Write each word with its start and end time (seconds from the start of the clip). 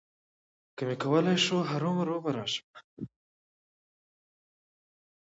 که 0.75 0.83
مې 0.87 0.95
کولای 1.03 1.37
شول، 1.45 1.63
هرومرو 1.71 2.15
به 2.23 2.31
راشم. 2.37 2.69